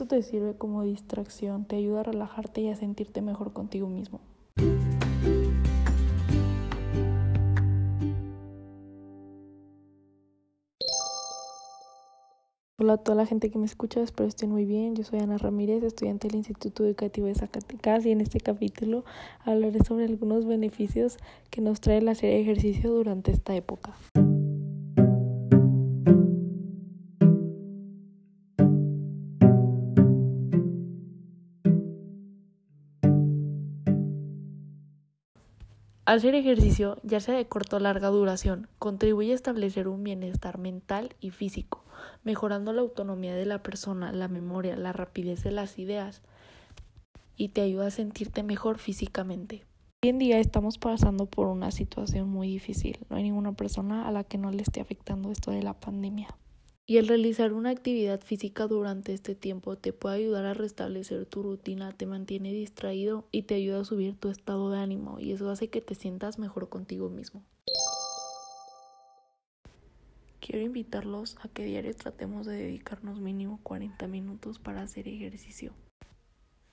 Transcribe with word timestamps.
Esto 0.00 0.14
te 0.14 0.22
sirve 0.22 0.54
como 0.56 0.84
distracción, 0.84 1.64
te 1.64 1.74
ayuda 1.74 1.98
a 1.98 2.02
relajarte 2.04 2.60
y 2.60 2.68
a 2.68 2.76
sentirte 2.76 3.20
mejor 3.20 3.52
contigo 3.52 3.88
mismo. 3.88 4.20
Hola 12.78 12.92
a 12.92 12.96
toda 12.98 13.16
la 13.16 13.26
gente 13.26 13.50
que 13.50 13.58
me 13.58 13.66
escucha, 13.66 14.00
espero 14.00 14.28
estén 14.28 14.52
muy 14.52 14.66
bien. 14.66 14.94
Yo 14.94 15.02
soy 15.02 15.18
Ana 15.18 15.36
Ramírez, 15.36 15.82
estudiante 15.82 16.28
del 16.28 16.36
Instituto 16.36 16.84
Educativo 16.84 17.26
de 17.26 17.34
Zacatecas 17.34 18.06
y 18.06 18.12
en 18.12 18.20
este 18.20 18.38
capítulo 18.38 19.04
hablaré 19.44 19.82
sobre 19.82 20.04
algunos 20.04 20.46
beneficios 20.46 21.16
que 21.50 21.60
nos 21.60 21.80
trae 21.80 22.00
la 22.02 22.14
serie 22.14 22.40
ejercicio 22.40 22.92
durante 22.92 23.32
esta 23.32 23.56
época. 23.56 23.96
Hacer 36.08 36.34
ejercicio, 36.34 36.96
ya 37.02 37.20
sea 37.20 37.34
de 37.34 37.46
corta 37.48 37.76
o 37.76 37.80
larga 37.80 38.08
duración, 38.08 38.66
contribuye 38.78 39.32
a 39.32 39.34
establecer 39.34 39.88
un 39.88 40.02
bienestar 40.02 40.56
mental 40.56 41.14
y 41.20 41.32
físico, 41.32 41.84
mejorando 42.24 42.72
la 42.72 42.80
autonomía 42.80 43.34
de 43.34 43.44
la 43.44 43.62
persona, 43.62 44.10
la 44.10 44.26
memoria, 44.26 44.74
la 44.74 44.94
rapidez 44.94 45.42
de 45.42 45.50
las 45.50 45.78
ideas 45.78 46.22
y 47.36 47.48
te 47.50 47.60
ayuda 47.60 47.88
a 47.88 47.90
sentirte 47.90 48.42
mejor 48.42 48.78
físicamente. 48.78 49.66
Hoy 50.02 50.08
en 50.08 50.18
día 50.18 50.38
estamos 50.38 50.78
pasando 50.78 51.26
por 51.26 51.46
una 51.48 51.70
situación 51.72 52.26
muy 52.30 52.48
difícil. 52.48 53.00
No 53.10 53.16
hay 53.16 53.24
ninguna 53.24 53.52
persona 53.52 54.08
a 54.08 54.10
la 54.10 54.24
que 54.24 54.38
no 54.38 54.50
le 54.50 54.62
esté 54.62 54.80
afectando 54.80 55.30
esto 55.30 55.50
de 55.50 55.62
la 55.62 55.74
pandemia. 55.74 56.28
Y 56.90 56.96
el 56.96 57.06
realizar 57.06 57.52
una 57.52 57.68
actividad 57.68 58.22
física 58.22 58.66
durante 58.66 59.12
este 59.12 59.34
tiempo 59.34 59.76
te 59.76 59.92
puede 59.92 60.16
ayudar 60.16 60.46
a 60.46 60.54
restablecer 60.54 61.26
tu 61.26 61.42
rutina, 61.42 61.92
te 61.92 62.06
mantiene 62.06 62.50
distraído 62.50 63.26
y 63.30 63.42
te 63.42 63.56
ayuda 63.56 63.80
a 63.80 63.84
subir 63.84 64.18
tu 64.18 64.30
estado 64.30 64.70
de 64.70 64.78
ánimo 64.78 65.20
y 65.20 65.32
eso 65.32 65.50
hace 65.50 65.68
que 65.68 65.82
te 65.82 65.94
sientas 65.94 66.38
mejor 66.38 66.70
contigo 66.70 67.10
mismo. 67.10 67.42
Quiero 70.40 70.64
invitarlos 70.64 71.36
a 71.42 71.48
que 71.48 71.66
diario 71.66 71.94
tratemos 71.94 72.46
de 72.46 72.56
dedicarnos 72.56 73.20
mínimo 73.20 73.60
40 73.64 74.06
minutos 74.06 74.58
para 74.58 74.80
hacer 74.80 75.08
ejercicio 75.08 75.74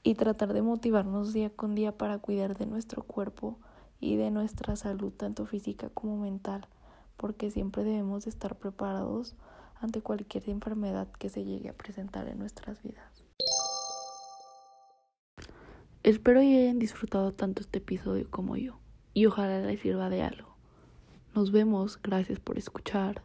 y 0.02 0.16
tratar 0.16 0.54
de 0.54 0.62
motivarnos 0.62 1.34
día 1.34 1.50
con 1.50 1.76
día 1.76 1.92
para 1.92 2.20
cuidar 2.20 2.58
de 2.58 2.68
nuestro 2.68 3.04
cuerpo 3.04 3.60
y 4.00 4.16
de 4.16 4.32
nuestra 4.32 4.78
salud 4.78 5.12
tanto 5.12 5.46
física 5.46 5.90
como 5.90 6.18
mental, 6.18 6.70
porque 7.18 7.52
siempre 7.52 7.84
debemos 7.84 8.28
estar 8.28 8.58
preparados 8.58 9.36
ante 9.80 10.02
cualquier 10.02 10.50
enfermedad 10.50 11.08
que 11.20 11.30
se 11.30 11.44
llegue 11.44 11.70
a 11.70 11.74
presentar 11.74 12.28
en 12.28 12.40
nuestras 12.40 12.82
vidas. 12.82 13.24
Espero 16.04 16.40
que 16.40 16.60
hayan 16.60 16.80
disfrutado 16.80 17.34
tanto 17.34 17.62
este 17.62 17.80
episodio 17.80 18.30
como 18.30 18.58
yo 18.58 18.80
y 19.14 19.26
ojalá 19.26 19.60
les 19.62 19.82
sirva 19.82 20.10
de 20.10 20.22
algo. 20.22 20.56
Nos 21.34 21.52
vemos, 21.52 22.00
gracias 22.02 22.40
por 22.40 22.58
escuchar. 22.58 23.24